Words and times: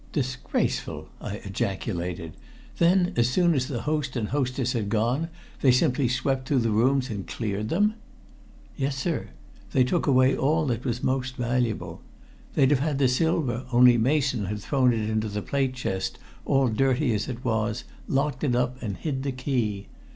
"Disgraceful!" 0.13 1.09
I 1.21 1.35
ejaculated. 1.43 2.35
"Then 2.79 3.13
as 3.15 3.29
soon 3.29 3.53
as 3.53 3.67
the 3.67 3.83
host 3.83 4.15
and 4.15 4.29
hostess 4.29 4.73
had 4.73 4.89
gone, 4.89 5.29
they 5.61 5.69
simply 5.71 6.07
swept 6.07 6.47
through 6.47 6.61
the 6.65 6.71
rooms 6.71 7.11
and 7.11 7.27
cleared 7.27 7.69
them?" 7.69 7.93
"Yes, 8.75 8.97
sir. 8.97 9.27
They 9.73 9.83
took 9.83 10.07
away 10.07 10.35
all 10.35 10.65
that 10.65 10.85
was 10.85 11.03
most 11.03 11.35
valuable. 11.35 12.01
They'd 12.55 12.71
have 12.71 12.79
had 12.79 12.97
the 12.97 13.07
silver, 13.07 13.63
only 13.71 13.95
Mason 13.99 14.45
had 14.45 14.59
thrown 14.61 14.91
it 14.91 15.07
into 15.07 15.29
the 15.29 15.43
plate 15.43 15.75
chest, 15.75 16.17
all 16.45 16.67
dirty 16.67 17.13
as 17.13 17.29
it 17.29 17.45
was, 17.45 17.83
locked 18.07 18.43
it 18.43 18.55
up 18.55 18.81
and 18.81 18.97
hid 18.97 19.21
the 19.21 19.31
key. 19.31 19.85